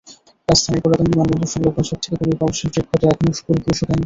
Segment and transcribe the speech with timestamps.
[0.49, 3.99] রাজধানীর পুরাতন বিমানবন্দর-সংলগ্ন ঝোপ থেকে কুড়িয়ে পাওয়া শিশুটির ক্ষত এখনো পুরোপুরি শুকায়নি।